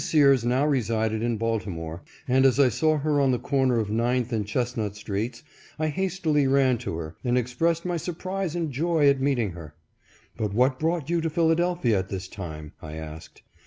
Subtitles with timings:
[0.03, 4.33] Sears now resided in Baltimore, and as I saw her on the corner of Ninth
[4.33, 5.43] and Chestnut streets,
[5.77, 9.75] I hastily ran to her, and expressed my surprise and joy at meeting her."
[10.39, 13.43] But what brought you to Philadelphia at this time?" I asked.